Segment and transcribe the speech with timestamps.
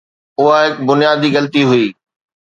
[0.39, 1.85] اها هڪ بنيادي غلطي هئي.